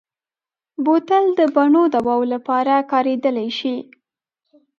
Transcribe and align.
بوتل 0.83 1.25
د 1.39 1.41
بڼو 1.55 1.83
دواوو 1.93 2.31
لپاره 2.33 2.73
کارېدلی 2.91 3.49
شي. 3.59 3.75